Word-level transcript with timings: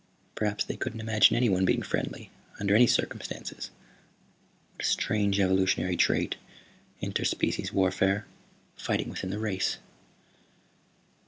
Perhaps 0.33 0.63
they 0.63 0.77
couldn't 0.77 0.99
imagine 0.99 1.35
anyone 1.37 1.63
being 1.63 1.83
friendly, 1.83 2.31
under 2.59 2.73
any 2.75 2.87
circumstances. 2.87 3.69
What 4.73 4.83
a 4.83 4.89
strange 4.89 5.39
evolutionary 5.39 5.95
trait, 5.95 6.37
inter 7.01 7.23
species 7.23 7.71
warfare. 7.71 8.25
Fighting 8.75 9.11
within 9.11 9.29
the 9.29 9.37
race!" 9.37 9.77